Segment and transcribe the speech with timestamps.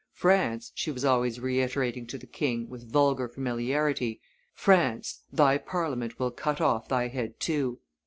[0.13, 4.19] "France," she was always reiterating to the king with vulgar familiarity,
[4.55, 7.77] "France, thy Parliament will cut off thy head too!"